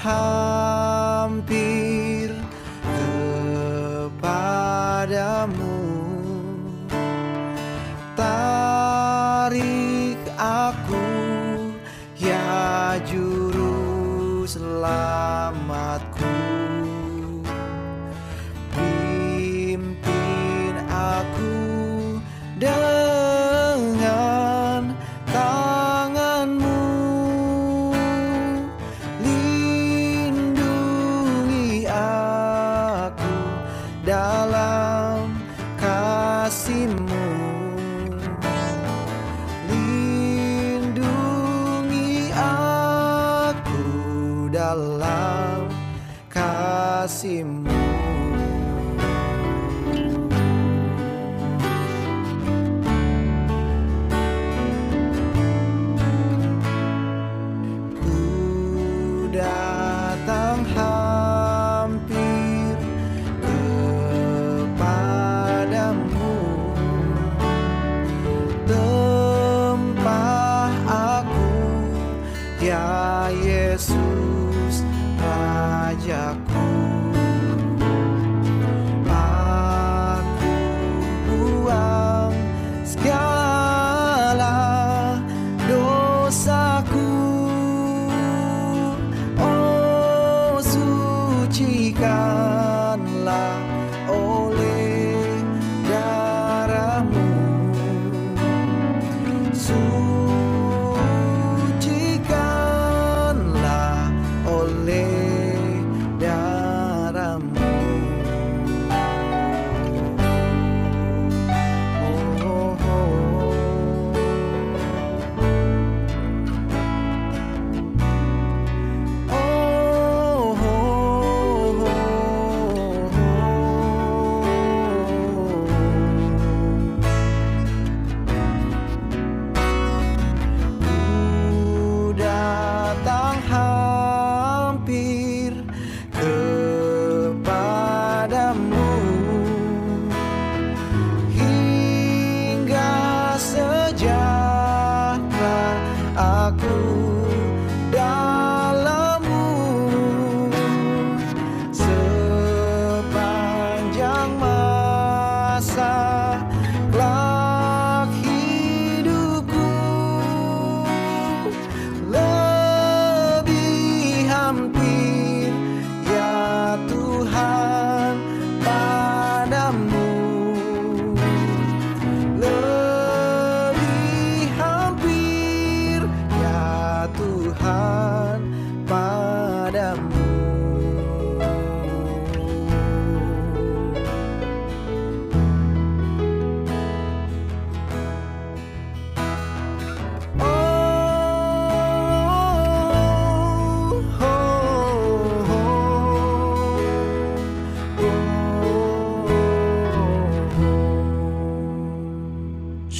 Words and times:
Datang 0.00 0.39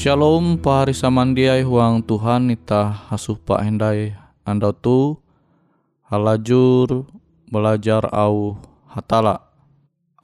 Shalom 0.00 0.56
pahari 0.56 0.97
samandiai 0.97 1.61
huang 1.61 2.00
Tuhan 2.00 2.49
ita 2.49 2.88
hasuh 3.12 3.37
pak 3.37 3.61
hendai 3.61 4.17
andau 4.49 4.73
tu 4.73 5.20
halajur 6.08 7.05
belajar 7.52 8.08
au 8.08 8.56
hatala. 8.88 9.44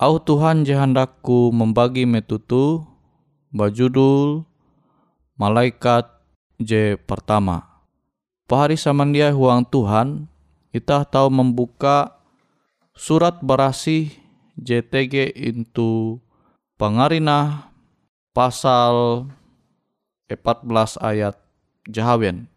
Au 0.01 0.17
Tuhan 0.17 0.65
jehandaku 0.65 1.53
membagi 1.53 2.09
metutu 2.09 2.89
bajudul 3.53 4.49
malaikat 5.37 6.09
je 6.57 6.97
pertama. 6.97 7.85
Pahari 8.49 8.81
samandiai 8.81 9.37
huang 9.37 9.61
Tuhan 9.69 10.25
ita 10.73 11.05
tahu 11.05 11.29
membuka 11.29 12.17
surat 12.97 13.45
berasih 13.45 14.09
JTG 14.57 15.37
into 15.37 16.17
pangarina 16.81 17.69
pasal 18.33 19.29
14 20.29 20.99
ayat 20.99 21.35
jahawen. 21.87 22.51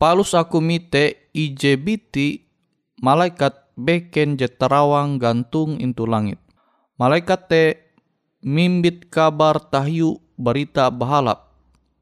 Palus 0.00 0.32
aku 0.32 0.64
mite 0.64 1.30
ijebiti 1.36 2.48
malaikat 3.04 3.52
beken 3.76 4.40
je 4.40 4.48
terawang 4.48 5.20
gantung 5.20 5.76
into 5.76 6.08
langit. 6.08 6.40
Malaikat 6.96 7.40
te 7.48 7.64
mimbit 8.40 9.12
kabar 9.12 9.60
tahyu 9.60 10.20
berita 10.40 10.88
bahalap 10.88 11.52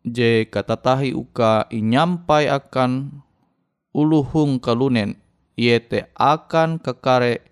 je 0.06 0.46
kata 0.46 0.78
tahi 0.78 1.10
uka 1.10 1.66
inyampai 1.74 2.46
akan 2.46 3.22
uluhung 3.90 4.62
kalunen 4.62 5.18
iete 5.58 6.06
akan 6.14 6.78
kekare 6.78 7.42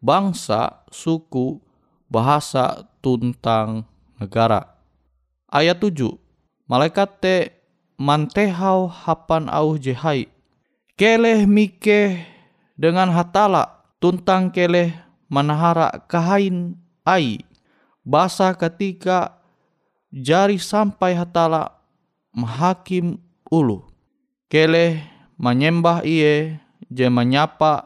bangsa, 0.00 0.82
suku, 0.88 1.60
bahasa, 2.08 2.88
tuntang 3.04 3.86
negara. 4.18 4.80
Ayat 5.52 5.78
7. 5.78 6.21
Malaikat 6.72 7.20
te 7.20 7.36
mantehau 8.00 8.88
hapan 8.88 9.44
au 9.52 9.76
jehai. 9.76 10.32
Keleh 10.96 11.44
mike 11.44 12.24
dengan 12.80 13.12
hatala 13.12 13.84
tuntang 14.00 14.48
keleh 14.48 14.96
manahara 15.28 15.92
kahain 16.08 16.80
ai. 17.04 17.44
Basa 18.00 18.56
ketika 18.56 19.36
jari 20.08 20.56
sampai 20.56 21.12
hatala 21.12 21.76
mahakim 22.32 23.20
ulu. 23.52 23.84
Keleh 24.48 25.04
menyembah 25.36 26.00
iye 26.08 26.56
je 26.88 27.04
menyapa 27.12 27.84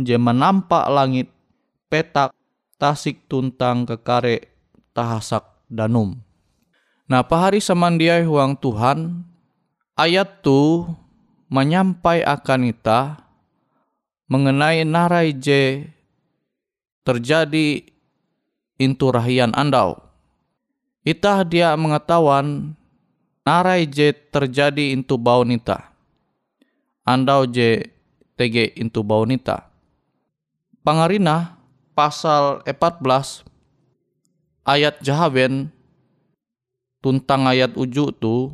je 0.00 0.16
menampak 0.16 0.88
langit 0.88 1.28
petak 1.92 2.32
tasik 2.80 3.28
tuntang 3.28 3.84
kekare 3.84 4.48
tahasak 4.96 5.44
danum. 5.68 6.29
Nah 7.10 7.26
pahari 7.26 7.58
samandiai 7.58 8.22
huang 8.22 8.54
Tuhan 8.54 9.26
ayat 9.98 10.46
tu 10.46 10.86
menyampai 11.50 12.22
akan 12.22 12.70
ita 12.70 13.18
mengenai 14.30 14.86
narai 14.86 15.34
je 15.34 15.90
terjadi 17.02 17.82
intu 18.78 19.10
rahian 19.10 19.50
andau. 19.58 19.98
Itah 21.02 21.42
dia 21.42 21.74
mengetahuan 21.74 22.78
narai 23.42 23.90
je 23.90 24.14
terjadi 24.14 24.94
intu 24.94 25.18
bau 25.18 25.42
nita. 25.42 25.90
Andau 27.02 27.42
je 27.42 27.90
tege 28.38 28.70
intu 28.78 29.02
bau 29.02 29.26
nita. 29.26 29.66
Pangarina 30.86 31.58
pasal 31.90 32.62
14 32.62 33.42
ayat 34.62 35.02
jahaben 35.02 35.74
tuntang 37.00 37.48
ayat 37.48 37.76
uju 37.76 38.12
tu 38.16 38.52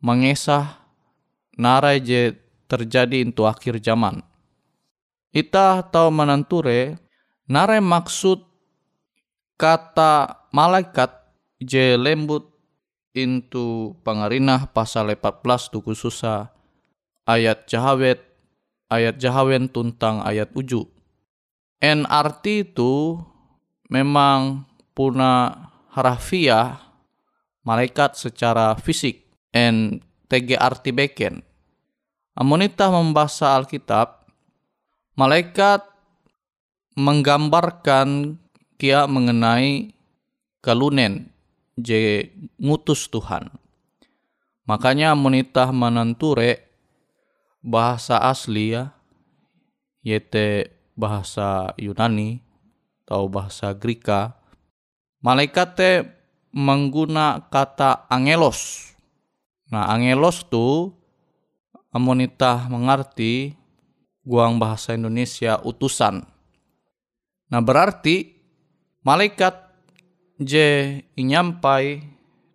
mengesah 0.00 0.80
narai 1.56 2.00
je 2.00 2.36
terjadi 2.68 3.22
into 3.22 3.44
akhir 3.48 3.80
zaman. 3.80 4.20
Ita 5.32 5.84
tahu 5.84 6.08
menanture 6.12 6.96
narai 7.48 7.80
maksud 7.80 8.42
kata 9.60 10.44
malaikat 10.52 11.12
je 11.60 11.96
lembut 11.96 12.48
into 13.16 13.96
pangarinah 14.04 14.68
pasal 14.72 15.08
14 15.12 15.72
tu 15.72 15.80
khususa 15.80 16.52
ayat 17.24 17.64
jahawet 17.64 18.20
ayat 18.92 19.16
jahawen 19.16 19.68
tuntang 19.68 20.20
ayat 20.22 20.52
uju. 20.52 20.84
NRT 21.80 22.72
itu 22.72 23.20
memang 23.92 24.64
puna 24.96 25.52
harafiah 25.92 26.85
malaikat 27.66 28.14
secara 28.14 28.78
fisik 28.78 29.26
en 29.50 29.98
TG 30.30 30.54
beken. 30.94 31.42
Amonita 32.38 32.86
membaca 32.94 33.58
Alkitab, 33.58 34.30
malaikat 35.18 35.82
menggambarkan 36.94 38.38
kia 38.78 39.10
mengenai 39.10 39.90
kalunen 40.62 41.32
je 41.74 42.30
ngutus 42.60 43.10
Tuhan. 43.10 43.50
Makanya 44.66 45.14
amonita 45.14 45.70
menenture 45.70 46.66
bahasa 47.62 48.18
asli 48.18 48.74
ya, 48.74 48.94
yaitu 50.02 50.70
bahasa 50.98 51.74
Yunani 51.78 52.42
atau 53.06 53.30
bahasa 53.30 53.70
Greka, 53.76 54.34
malaikat 55.22 55.68
te 55.78 55.90
mengguna 56.56 57.52
kata 57.52 58.08
angelos. 58.08 58.88
Nah, 59.68 59.92
angelos 59.92 60.40
tu 60.48 60.88
amonita 61.92 62.64
mengerti 62.72 63.52
guang 64.24 64.56
bahasa 64.56 64.96
Indonesia 64.96 65.60
utusan. 65.60 66.24
Nah, 67.52 67.60
berarti 67.60 68.40
malaikat 69.04 69.52
je 70.40 70.98
inyampai 71.12 72.00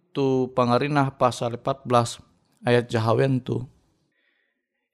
tu 0.09 0.49
pangarinah 0.57 1.13
pasal 1.21 1.61
14 1.61 2.65
ayat 2.65 2.89
jahawen 2.89 3.37
tu. 3.37 3.69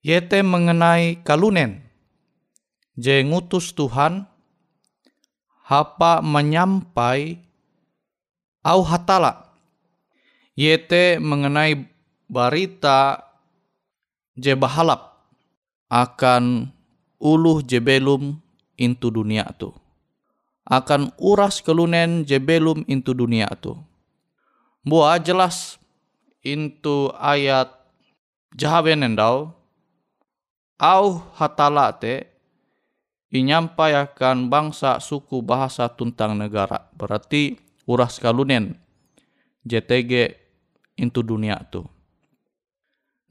Yete 0.03 0.43
mengenai 0.43 1.23
kalunen. 1.23 1.79
Je 2.99 3.23
ngutus 3.23 3.71
Tuhan 3.71 4.27
hapa 5.63 6.19
menyampai 6.19 7.46
au 8.63 8.81
hatala. 8.85 9.49
Yete 10.57 11.21
mengenai 11.21 11.85
barita 12.25 13.21
je 14.33 14.53
bahalap 14.57 15.17
akan 15.87 16.73
uluh 17.21 17.61
jebelum 17.61 18.37
intu 18.77 19.13
dunia 19.13 19.45
tu. 19.57 19.73
Akan 20.67 21.15
uras 21.21 21.63
kelunen 21.63 22.27
jebelum 22.27 22.83
intu 22.91 23.15
dunia 23.15 23.47
tu. 23.55 23.77
Buah 24.83 25.19
jelas 25.19 25.79
intu 26.43 27.13
ayat 27.15 27.71
jahaben 28.55 29.03
endau. 29.03 29.53
Au 30.77 31.25
hatala 31.33 31.89
te 31.97 32.29
inyampayakan 33.33 34.45
bangsa 34.45 35.01
suku 35.01 35.41
bahasa 35.41 35.89
tuntang 35.89 36.37
negara. 36.37 36.85
Berarti 36.93 37.57
uras 37.87 38.19
kalunen 38.19 38.75
JTG 39.63 40.35
into 40.99 41.23
dunia 41.23 41.63
tu. 41.71 41.87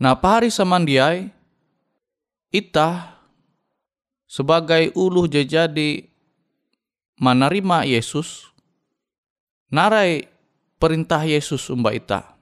Nah 0.00 0.16
pahari 0.16 0.48
samandiai 0.48 1.28
ita 2.48 3.20
sebagai 4.24 4.90
uluh 4.96 5.28
jadi 5.28 6.08
menerima 7.16 7.88
Yesus 7.88 8.48
narai 9.68 10.28
perintah 10.76 11.20
Yesus 11.24 11.68
umba 11.68 11.92
ita. 11.92 12.36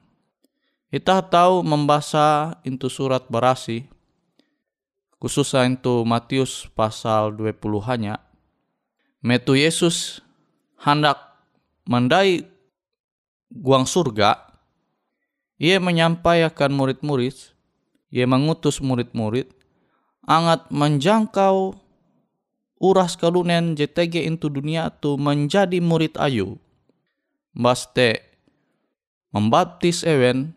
Ita 0.94 1.26
tahu 1.26 1.66
membaca 1.66 2.58
into 2.62 2.86
surat 2.86 3.26
berasi 3.26 3.90
khususnya 5.18 5.66
itu 5.66 6.04
Matius 6.06 6.68
pasal 6.70 7.34
20 7.34 7.58
hanya 7.88 8.20
metu 9.24 9.56
Yesus 9.56 10.20
hendak 10.76 11.33
mandai 11.84 12.44
guang 13.52 13.84
surga, 13.86 14.40
ia 15.60 15.78
menyampaikan 15.78 16.72
murid-murid, 16.74 17.36
ia 18.10 18.26
mengutus 18.26 18.82
murid-murid, 18.82 19.48
angat 20.26 20.66
menjangkau 20.72 21.78
uras 22.80 23.16
kalunen 23.16 23.78
JTG 23.78 24.28
itu 24.28 24.52
dunia 24.52 24.92
tu 24.92 25.16
menjadi 25.16 25.78
murid 25.80 26.18
ayu. 26.20 26.60
Baste 27.54 28.18
membaptis 29.30 30.02
ewen 30.02 30.52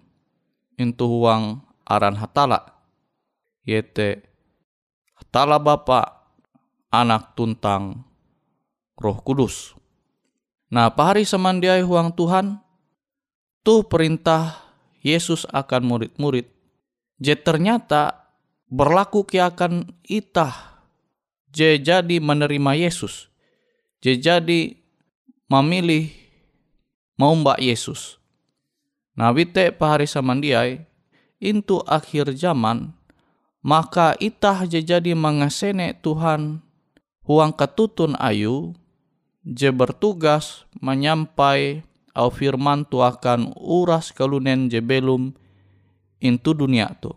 itu 0.76 1.06
uang 1.06 1.62
aran 1.86 2.18
hatala. 2.18 2.74
Yete 3.64 4.26
hatala 5.14 5.62
bapa 5.62 6.26
anak 6.90 7.38
tuntang 7.38 8.04
roh 8.98 9.18
kudus. 9.22 9.78
Nah, 10.68 10.92
pahari 10.92 11.24
semandiai 11.24 11.80
huang 11.80 12.12
Tuhan, 12.12 12.60
tuh 13.64 13.88
perintah 13.88 14.68
Yesus 15.00 15.48
akan 15.52 15.82
murid-murid. 15.88 16.48
Je 17.20 17.34
ternyata 17.40 18.28
berlaku 18.68 19.24
ki 19.24 19.40
akan 19.40 19.88
itah. 20.04 20.84
Je 21.52 21.80
jadi 21.80 22.20
menerima 22.20 22.76
Yesus. 22.76 23.32
Je 24.04 24.20
jadi 24.20 24.76
memilih 25.48 26.12
mau 27.16 27.32
mbak 27.34 27.64
Yesus. 27.64 28.20
Nah, 29.18 29.34
wite 29.34 29.74
pahari 29.74 30.06
samandiai, 30.06 30.86
intu 31.42 31.82
akhir 31.90 32.36
zaman, 32.38 32.94
maka 33.66 34.14
itah 34.22 34.68
jadi 34.70 35.18
mengasene 35.18 35.98
Tuhan 35.98 36.62
huang 37.26 37.52
ketutun 37.58 38.14
ayu, 38.22 38.78
je 39.48 39.72
bertugas 39.72 40.68
menyampai 40.84 41.88
au 42.12 42.28
firman 42.28 42.84
tu 42.84 43.00
akan 43.00 43.56
uras 43.56 44.12
kalunen 44.12 44.68
je 44.68 44.84
belum 44.84 45.32
intu 46.20 46.52
dunia 46.52 46.92
tu. 47.00 47.14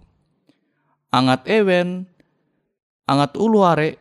Angat 1.10 1.42
ewen, 1.50 2.06
angat 3.10 3.34
uluare 3.34 3.98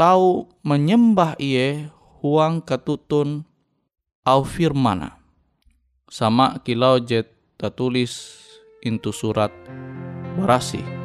tahu 0.00 0.48
menyembah 0.64 1.36
iye 1.36 1.92
huang 2.24 2.64
ketutun 2.64 3.44
au 4.24 4.40
firmana. 4.46 5.20
Sama 6.08 6.58
kilau 6.64 6.96
je 7.04 7.28
tertulis 7.60 8.40
intu 8.80 9.12
surat 9.12 9.52
berasi. 10.40 10.99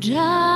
job. 0.00 0.47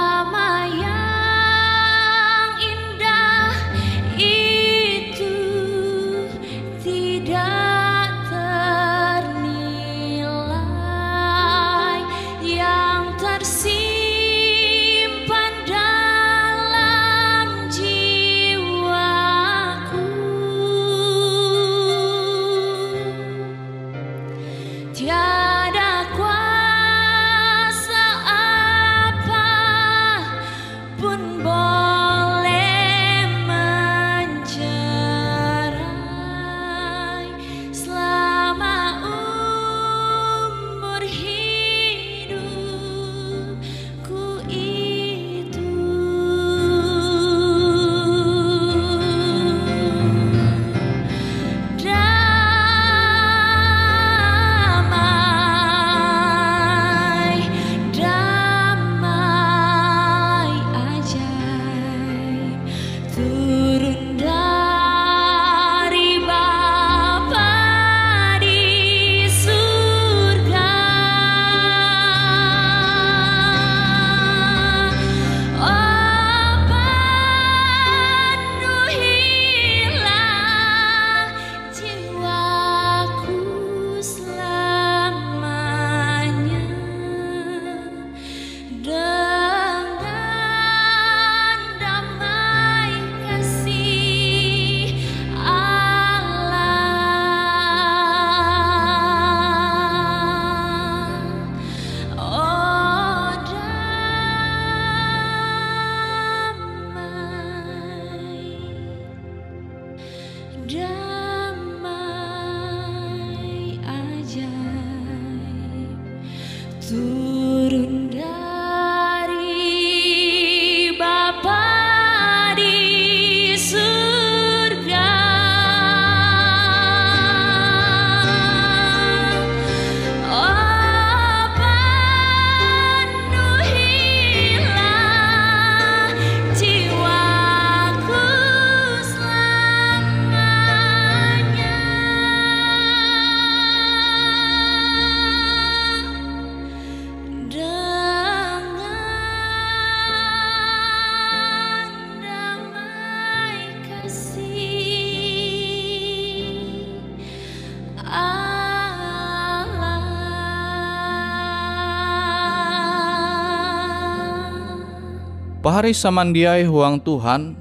Pahari 165.72 165.96
samandiai 165.96 166.68
huang 166.68 167.00
Tuhan, 167.00 167.56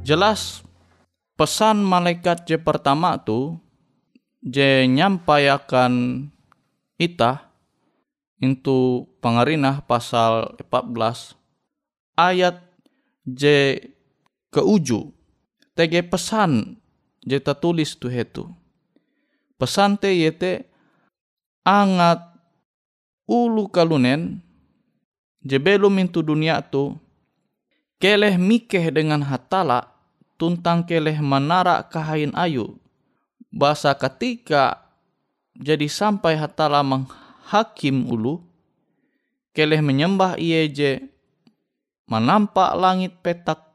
jelas 0.00 0.64
pesan 1.36 1.84
malaikat 1.84 2.48
je 2.48 2.56
pertama 2.56 3.20
tu 3.20 3.60
je 4.40 4.88
nyampaikan 4.88 6.24
ita 6.96 7.52
itu 8.40 9.04
pengarinah 9.20 9.84
pasal 9.84 10.56
14 10.64 11.36
ayat 12.16 12.56
je 13.28 13.84
ke 14.48 14.62
uju 14.64 15.12
tege 15.76 16.00
pesan 16.08 16.80
je 17.20 17.36
tertulis 17.36 17.92
tu 18.00 18.08
hetu. 18.08 18.48
Pesan 19.60 20.00
te 20.00 20.08
yete 20.08 20.64
angat 21.68 22.32
ulu 23.28 23.68
kalunen 23.68 24.40
je 25.44 25.60
belum 25.60 26.00
itu 26.00 26.24
dunia 26.24 26.64
tu 26.64 26.96
keleh 28.02 28.34
mikeh 28.34 28.90
dengan 28.90 29.22
hatala 29.22 29.94
tuntang 30.34 30.82
keleh 30.82 31.22
menara 31.22 31.86
kahain 31.86 32.34
ayu 32.34 32.74
bahasa 33.54 33.94
ketika 33.94 34.82
jadi 35.54 35.86
sampai 35.86 36.34
hatala 36.34 36.82
menghakim 36.82 38.10
ulu 38.10 38.42
keleh 39.54 39.78
menyembah 39.78 40.34
iye 40.34 40.66
je 40.66 40.92
menampak 42.10 42.74
langit 42.74 43.14
petak 43.22 43.70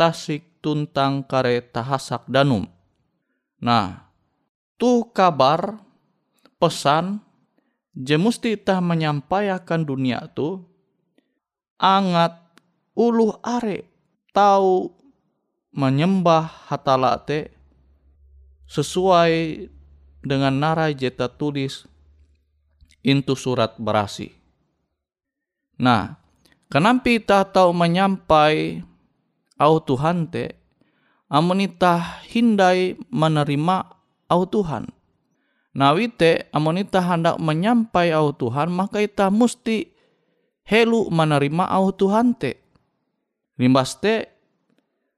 tasik 0.00 0.48
tuntang 0.64 1.26
kare 1.26 1.60
tahasak 1.60 2.24
danum. 2.24 2.64
Nah, 3.60 4.08
tuh 4.80 5.12
kabar 5.12 5.76
pesan 6.56 7.20
je 7.92 8.16
musti 8.16 8.56
tah 8.56 8.80
menyampaikan 8.80 9.84
dunia 9.84 10.24
tu 10.32 10.62
angat 11.76 12.47
uluh 12.98 13.38
are 13.46 13.86
tahu 14.34 14.90
menyembah 15.70 16.66
hatala 16.66 17.14
te 17.22 17.54
sesuai 18.66 19.70
dengan 20.26 20.50
narai 20.58 20.98
jeta 20.98 21.30
tulis 21.30 21.86
intu 23.06 23.38
surat 23.38 23.78
berasi. 23.78 24.34
Nah, 25.78 26.18
kenapa 26.66 27.06
kita 27.06 27.46
tahu 27.46 27.70
menyampai 27.70 28.82
au 29.54 29.78
Tuhan 29.78 30.26
te 30.26 30.58
amun 31.30 31.62
ita 31.62 32.18
hindai 32.26 32.98
menerima 33.14 33.76
au 34.26 34.42
Tuhan. 34.42 34.90
Nah 35.78 35.94
wite 35.94 36.50
amun 36.50 36.82
ita 36.82 36.98
hendak 36.98 37.38
menyampai 37.38 38.10
au 38.10 38.34
Tuhan 38.34 38.74
maka 38.74 38.98
ita 38.98 39.30
musti 39.30 39.94
helu 40.66 41.06
menerima 41.14 41.70
au 41.70 41.94
Tuhan 41.94 42.34
te. 42.34 42.67
Limbas 43.58 43.98
te 43.98 44.30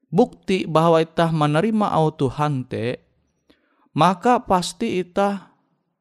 bukti 0.08 0.64
bahwa 0.64 0.98
ita 1.04 1.28
menerima 1.30 1.92
au 1.92 2.10
Tuhan 2.10 2.66
te 2.66 2.98
maka 3.94 4.42
pasti 4.42 5.04
ita 5.04 5.52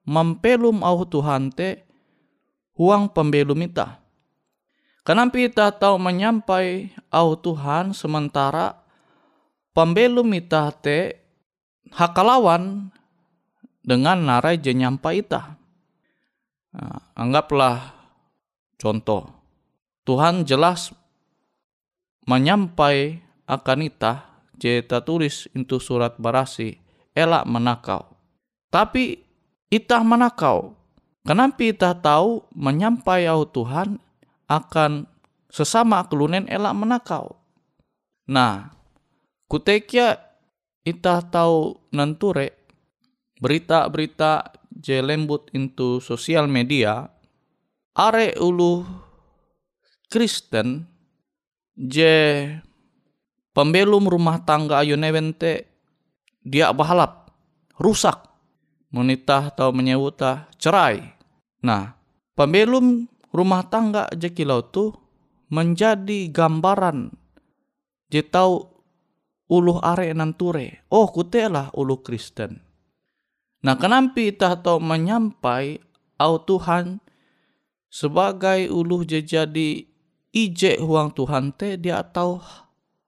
mempelum 0.07 0.81
au 0.81 1.05
Tuhan 1.05 1.53
te 1.53 1.85
huang 2.79 3.11
pembelum 3.11 3.59
ita. 3.59 3.99
Kenapa 5.03 5.35
kita 5.35 5.73
tahu 5.73 5.99
menyampai 5.99 6.95
au 7.11 7.35
Tuhan 7.35 7.91
sementara 7.91 8.79
pembelum 9.75 10.31
ita 10.31 10.71
te 10.71 11.19
hakalawan 11.91 12.93
dengan 13.83 14.21
narai 14.21 14.61
je 14.61 14.71
nyampai 14.71 15.25
ita. 15.25 15.57
Nah, 16.77 17.01
anggaplah 17.17 17.89
contoh. 18.77 19.25
Tuhan 20.05 20.45
jelas 20.45 20.93
menyampai 22.29 23.25
akan 23.49 23.89
ita 23.89 24.29
je 24.61 24.85
tulis 24.85 25.49
itu 25.57 25.81
surat 25.81 26.13
barasi 26.21 26.77
elak 27.17 27.49
menakau. 27.49 28.05
Tapi 28.69 29.25
ita 29.73 30.05
menakau. 30.05 30.77
Kenapa 31.25 31.65
ita 31.65 31.97
tahu 31.97 32.45
menyampai 32.53 33.25
au 33.25 33.49
Tuhan 33.49 33.97
akan 34.45 35.09
sesama 35.49 36.05
kelunen 36.05 36.45
elak 36.45 36.77
menakau. 36.77 37.33
Nah, 38.29 38.77
kutekia 39.49 40.21
ita 40.85 41.25
tahu 41.25 41.81
nanture 41.89 42.53
berita-berita 43.41 44.53
je 44.69 45.01
lembut 45.01 45.49
sosial 46.01 46.45
media 46.45 47.09
are 47.97 48.37
ulu 48.37 48.85
Kristen 50.13 50.98
je 51.79 52.45
pembelum 53.55 54.03
rumah 54.11 54.43
tangga 54.43 54.83
ayu 54.83 54.99
nevente 54.99 55.71
dia 56.43 56.75
bahalap 56.75 57.31
rusak 57.79 58.19
menitah 58.91 59.47
atau 59.55 59.71
menyewuta 59.71 60.51
cerai 60.59 61.15
nah 61.63 61.95
pembelum 62.35 63.07
rumah 63.31 63.63
tangga 63.63 64.11
jekilau 64.11 64.59
tu 64.67 64.91
menjadi 65.47 66.27
gambaran 66.27 67.15
je 68.11 68.21
tahu 68.25 68.79
uluh 69.49 69.81
are 69.81 70.13
nanture. 70.13 70.85
Oh 70.93 71.09
kutelah 71.09 71.73
ulu 71.73 71.99
Kristen. 72.05 72.61
Nah 73.65 73.75
kenapa 73.75 74.15
kita 74.15 74.55
tahu 74.61 74.79
menyampai 74.79 75.81
au 76.21 76.39
Tuhan 76.39 77.01
sebagai 77.89 78.69
uluh 78.69 79.03
je 79.03 79.19
jadi 79.19 79.88
ije 80.33 80.77
huang 80.81 81.13
Tuhan 81.13 81.53
te 81.53 81.77
dia 81.77 82.01
tahu 82.05 82.41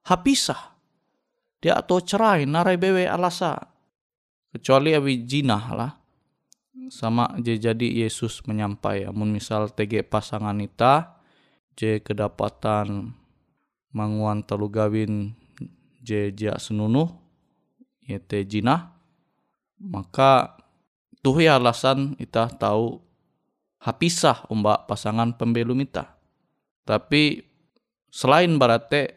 hapisah. 0.06 0.74
Dia 1.62 1.78
atau 1.78 2.02
cerai 2.02 2.50
narai 2.50 2.78
bewe 2.78 3.06
alasa. 3.06 3.58
Kecuali 4.52 4.98
awi 4.98 5.24
jinah 5.24 5.66
lah 5.78 5.92
sama 6.92 7.40
je 7.40 7.56
jadi 7.56 8.04
Yesus 8.04 8.44
menyampai 8.44 9.08
amun 9.08 9.32
misal 9.32 9.72
TG 9.72 10.04
pasangan 10.04 10.60
ita 10.60 11.16
je 11.80 12.04
kedapatan 12.04 13.16
manguan 13.96 14.44
telu 14.44 14.68
gawin 14.68 15.32
je 16.04 16.36
jia 16.36 16.60
senunuh 16.60 17.08
yete 18.04 18.44
jinah 18.44 18.92
maka 19.80 20.60
tuh 21.24 21.40
ya 21.40 21.56
alasan 21.56 22.20
ita 22.20 22.52
tahu 22.52 23.00
hapisah 23.80 24.52
umbak 24.52 24.84
pasangan 24.92 25.32
pembelum 25.32 25.80
ita 25.80 26.21
tapi 26.92 27.48
selain 28.12 28.60
barate 28.60 29.16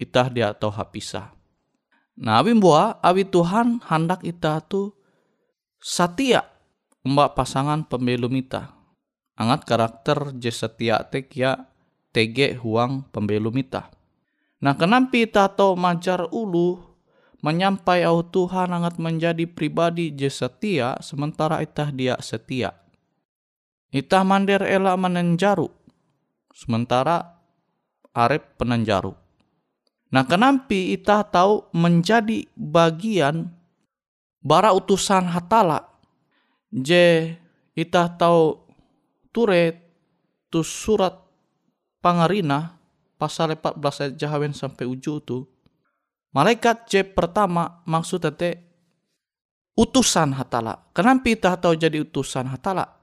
ita 0.00 0.32
dia 0.32 0.56
tahu 0.56 0.72
hapisah 0.72 1.36
nah 2.16 2.40
awi 2.40 2.56
buah 2.56 3.04
awi 3.04 3.28
Tuhan 3.28 3.84
hendak 3.84 4.24
ita 4.24 4.64
tu 4.64 4.96
satia 5.76 6.48
mbak 7.08 7.32
pasangan 7.32 7.88
pembelum 7.88 8.36
ita. 8.36 8.76
Angat 9.38 9.64
karakter 9.64 10.34
je 10.34 10.50
setia 10.50 11.00
tek 11.06 11.30
ya 11.32 11.70
tege 12.10 12.58
huang 12.58 13.06
pembelum 13.14 13.54
ita. 13.56 13.88
Nah 14.58 14.74
kenapa 14.74 15.14
ita 15.14 15.46
to 15.54 15.78
majar 15.78 16.26
ulu 16.34 16.82
menyampai 17.38 18.02
au 18.02 18.26
Tuhan 18.26 18.74
angat 18.74 18.98
menjadi 18.98 19.46
pribadi 19.46 20.10
je 20.10 20.26
setia 20.26 20.98
sementara 20.98 21.62
ita 21.62 21.94
dia 21.94 22.18
setia. 22.18 22.74
Ita 23.94 24.26
mandir 24.26 24.60
ela 24.66 24.98
menenjaru 24.98 25.70
sementara 26.58 27.38
arep 28.10 28.58
penenjaru. 28.58 29.14
Nah 30.10 30.26
kenapa 30.26 30.74
ita 30.74 31.22
tahu 31.22 31.70
menjadi 31.70 32.50
bagian 32.58 33.54
bara 34.42 34.74
utusan 34.74 35.30
hatala. 35.30 35.86
Je 36.74 37.38
ita 37.78 38.10
tahu 38.10 38.58
ture 39.30 39.78
tu 40.50 40.66
surat 40.66 41.14
pangarina 42.02 42.74
pasal 43.20 43.54
14 43.54 43.78
ayat 43.78 44.14
jahawen 44.18 44.50
sampai 44.50 44.88
uju 44.90 45.22
tu. 45.22 45.46
Malaikat 46.34 46.90
je 46.90 47.06
pertama 47.06 47.84
maksud 47.86 48.24
tete 48.24 48.66
utusan 49.78 50.34
hatala. 50.34 50.90
Kenapa 50.90 51.30
ita 51.30 51.54
tahu 51.54 51.78
jadi 51.78 52.02
utusan 52.02 52.50
hatala? 52.50 52.98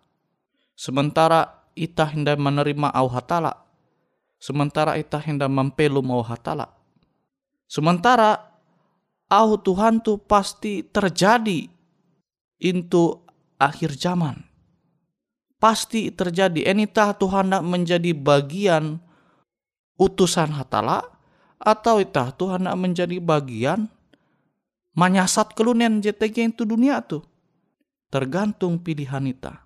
Sementara 0.75 1.54
ita 1.75 2.07
hendak 2.07 2.39
menerima 2.39 2.89
au 2.95 3.07
hatala 3.11 3.53
sementara 4.39 4.95
ita 4.95 5.19
hendak 5.19 5.51
mempelum 5.51 6.07
au 6.15 6.23
hatala 6.23 6.71
sementara 7.67 8.55
au 9.29 9.59
Tuhan 9.59 10.01
tu 10.01 10.17
pasti 10.21 10.85
terjadi 10.85 11.67
into 12.61 13.25
akhir 13.59 13.95
zaman. 13.95 14.43
Pasti 15.59 16.11
terjadi. 16.11 16.67
Enita 16.67 17.15
Tuhan 17.15 17.49
nak 17.49 17.63
menjadi 17.65 18.11
bagian 18.13 18.99
utusan 19.95 20.51
hatala 20.53 21.01
atau 21.57 22.03
itah 22.03 22.29
Tuhan 22.35 22.67
nak 22.67 22.77
menjadi 22.77 23.17
bagian 23.17 23.87
menyasat 24.93 25.55
kelunen 25.55 26.03
JTG 26.03 26.53
itu 26.53 26.63
dunia 26.67 27.01
tu. 27.01 27.23
Tergantung 28.13 28.79
pilihan 28.79 29.25
ita. 29.25 29.64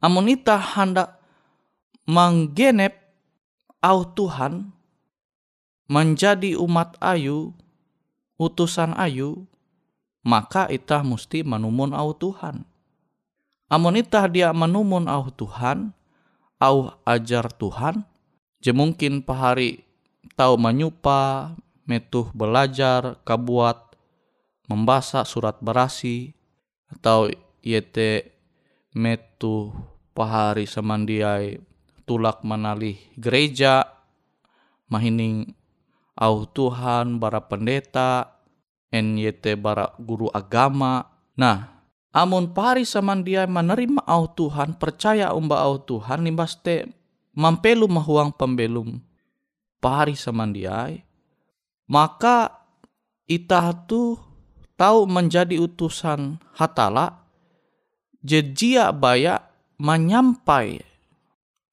Amun 0.00 0.28
ita 0.28 0.60
hendak 0.60 1.16
menggenep 2.04 2.94
au 3.80 4.04
Tuhan 4.04 4.70
menjadi 5.86 6.58
umat 6.58 6.98
ayu, 6.98 7.54
utusan 8.36 8.92
ayu, 8.98 9.46
maka 10.26 10.66
itah 10.68 11.06
musti 11.06 11.46
menumun 11.46 11.94
au 11.94 12.12
Tuhan. 12.12 12.66
Amun 13.66 13.98
itah 13.98 14.26
dia 14.30 14.50
menumun 14.54 15.10
au 15.10 15.30
Tuhan, 15.30 15.94
au 16.58 16.94
ajar 17.06 17.50
Tuhan, 17.54 18.02
je 18.62 18.70
mungkin 18.70 19.22
pahari 19.22 19.86
tahu 20.36 20.58
menyupa, 20.60 21.54
metuh 21.86 22.28
belajar, 22.34 23.18
kabuat, 23.22 23.94
membaca 24.66 25.22
surat 25.22 25.56
berasi, 25.62 26.34
atau 26.90 27.30
yete 27.62 28.35
metu 28.96 29.76
pahari 30.16 30.64
samandiai 30.64 31.60
tulak 32.08 32.40
manalih 32.40 32.96
gereja, 33.20 33.84
mahining 34.88 35.52
au 36.16 36.48
Tuhan 36.48 37.20
bara 37.20 37.44
pendeta, 37.44 38.40
NYT 38.88 39.60
bara 39.60 39.92
guru 40.00 40.32
agama. 40.32 41.04
Nah, 41.36 41.84
amun 42.16 42.56
pari 42.56 42.88
samandiai 42.88 43.44
menerima 43.44 44.00
au 44.08 44.24
Tuhan, 44.32 44.80
percaya 44.80 45.36
umba 45.36 45.60
au 45.60 45.76
Tuhan, 45.76 46.24
nimbas 46.24 46.56
te 46.56 46.88
mampelu 47.36 47.84
mahuang 47.84 48.32
pembelum 48.32 48.96
pari 49.76 50.16
samandiai, 50.16 51.04
maka 51.84 52.64
itah 53.28 53.76
tu 53.84 54.16
tahu 54.80 55.04
menjadi 55.04 55.60
utusan 55.60 56.40
hatala, 56.56 57.25
jejia 58.26 58.90
baya 58.90 59.46
menyampai 59.78 60.82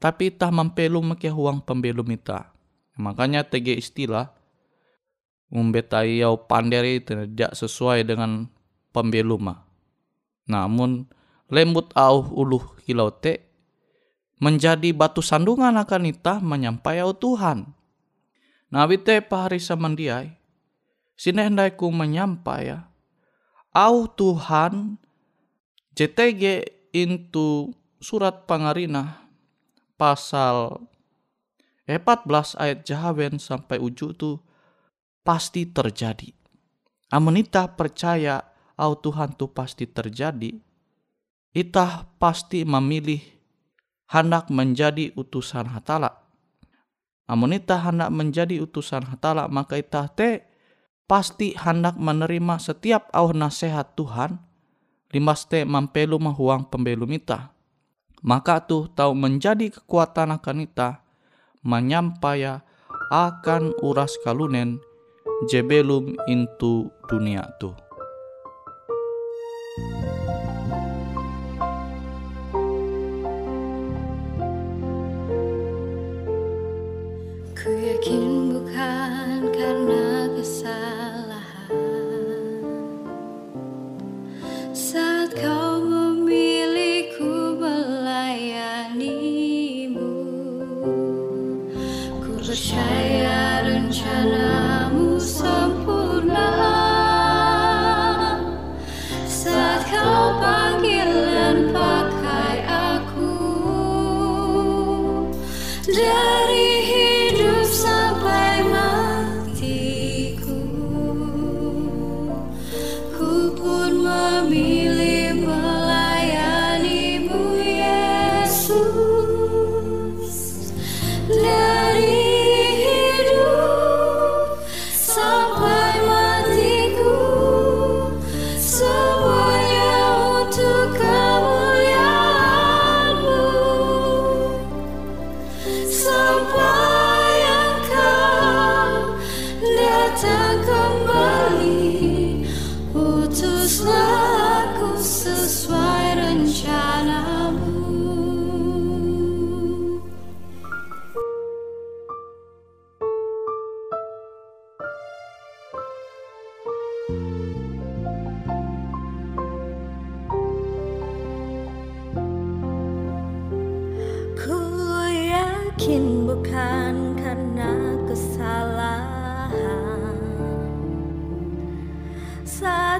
tapi 0.03 0.35
itah 0.35 0.51
mampelum 0.51 1.15
make 1.15 1.31
huang 1.31 1.63
pembelum 1.63 2.03
ita. 2.11 2.51
Makanya 2.99 3.47
tege 3.47 3.79
istilah 3.79 4.35
umbetai 5.47 6.19
yau 6.19 6.35
panderi 6.43 6.99
tidak 6.99 7.55
sesuai 7.55 8.03
dengan 8.03 8.51
pembeluma. 8.91 9.63
Namun 10.43 11.07
lembut 11.47 11.95
au 11.95 12.27
uluh 12.35 12.67
kilau 12.83 13.15
te 13.15 13.47
menjadi 14.43 14.91
batu 14.91 15.23
sandungan 15.23 15.71
akan 15.79 16.11
ita 16.11 16.43
menyampai 16.43 16.99
au 16.99 17.15
Tuhan. 17.15 17.71
Nah 18.67 18.83
wite 18.83 19.23
pahari 19.23 19.63
samandiai, 19.63 20.35
sinendai 21.15 21.79
ku 21.79 21.87
menyampai 21.95 22.75
ya, 22.75 22.91
au 23.71 24.03
Tuhan 24.11 24.99
JTG 25.93 26.65
into 26.97 27.69
surat 28.01 28.49
pangarina 28.49 29.29
pasal 29.93 30.89
14 31.85 32.57
ayat 32.57 32.79
jahawen 32.81 33.37
sampai 33.37 33.77
uju 33.77 34.17
tu 34.17 34.41
pasti 35.21 35.69
terjadi. 35.69 36.33
Amun 37.13 37.37
itah 37.37 37.77
percaya 37.77 38.41
au 38.73 38.97
Tuhan 38.97 39.37
tu 39.37 39.53
pasti 39.53 39.85
terjadi, 39.85 40.57
itah 41.53 42.09
pasti 42.17 42.65
memilih 42.65 43.21
hendak 44.09 44.49
menjadi 44.49 45.13
utusan 45.13 45.69
hatala. 45.69 46.25
Amun 47.29 47.53
itah 47.53 47.85
hendak 47.85 48.09
menjadi 48.09 48.59
utusan 48.65 49.05
hatala, 49.07 49.45
maka 49.45 49.77
itah 49.77 50.09
te 50.09 50.49
pasti 51.05 51.53
hendak 51.53 52.01
menerima 52.01 52.57
setiap 52.57 53.13
au 53.13 53.29
nasihat 53.29 53.93
Tuhan, 53.93 54.41
limas 55.13 55.45
te 55.45 55.61
mampelu 55.63 56.17
mahuang 56.17 56.65
pembelum 56.65 57.13
itah. 57.13 57.53
Maka 58.25 58.63
tuh 58.63 58.89
tahu 58.89 59.13
menjadi 59.13 59.69
kekuatan 59.69 60.33
akan 60.33 60.65
itah, 60.65 61.03
menyampaya 61.61 62.65
akan 63.13 63.77
uras 63.83 64.15
kalunen 64.25 64.81
jebelum 65.45 66.17
into 66.25 66.89
dunia 67.05 67.45
tuh. 67.61 67.82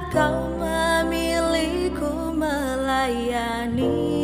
Kau 0.00 0.50
memilihku 0.58 2.34
melayanimu 2.34 4.23